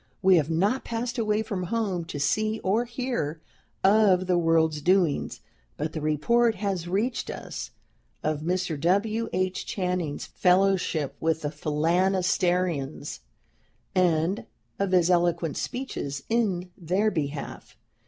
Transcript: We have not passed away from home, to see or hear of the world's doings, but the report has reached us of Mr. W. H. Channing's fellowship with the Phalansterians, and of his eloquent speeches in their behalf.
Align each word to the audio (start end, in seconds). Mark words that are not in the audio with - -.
We 0.23 0.37
have 0.37 0.49
not 0.49 0.83
passed 0.83 1.19
away 1.19 1.43
from 1.43 1.65
home, 1.65 2.05
to 2.05 2.19
see 2.19 2.57
or 2.63 2.85
hear 2.85 3.39
of 3.83 4.25
the 4.25 4.35
world's 4.35 4.81
doings, 4.81 5.41
but 5.77 5.93
the 5.93 6.01
report 6.01 6.55
has 6.55 6.87
reached 6.87 7.29
us 7.29 7.69
of 8.23 8.39
Mr. 8.41 8.79
W. 8.81 9.29
H. 9.31 9.63
Channing's 9.67 10.25
fellowship 10.25 11.15
with 11.19 11.43
the 11.43 11.51
Phalansterians, 11.51 13.19
and 13.93 14.47
of 14.79 14.91
his 14.91 15.11
eloquent 15.11 15.55
speeches 15.55 16.23
in 16.29 16.71
their 16.75 17.11
behalf. 17.11 17.77